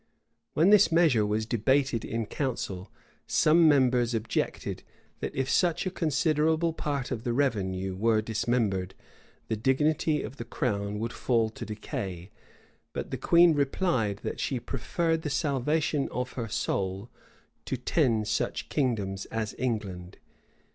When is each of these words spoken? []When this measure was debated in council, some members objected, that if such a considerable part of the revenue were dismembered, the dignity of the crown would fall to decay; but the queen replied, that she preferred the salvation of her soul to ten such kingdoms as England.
[]When 0.55 0.71
this 0.71 0.91
measure 0.91 1.27
was 1.27 1.45
debated 1.45 2.03
in 2.03 2.25
council, 2.25 2.89
some 3.27 3.67
members 3.69 4.15
objected, 4.15 4.81
that 5.19 5.35
if 5.35 5.47
such 5.47 5.85
a 5.85 5.91
considerable 5.91 6.73
part 6.73 7.11
of 7.11 7.23
the 7.23 7.33
revenue 7.33 7.95
were 7.95 8.19
dismembered, 8.19 8.95
the 9.47 9.55
dignity 9.55 10.23
of 10.23 10.37
the 10.37 10.43
crown 10.43 10.97
would 10.97 11.13
fall 11.13 11.51
to 11.51 11.65
decay; 11.67 12.31
but 12.93 13.11
the 13.11 13.17
queen 13.19 13.53
replied, 13.53 14.21
that 14.23 14.39
she 14.39 14.59
preferred 14.59 15.21
the 15.21 15.29
salvation 15.29 16.09
of 16.09 16.31
her 16.31 16.47
soul 16.47 17.11
to 17.65 17.77
ten 17.77 18.25
such 18.25 18.69
kingdoms 18.69 19.25
as 19.25 19.53
England. 19.59 20.17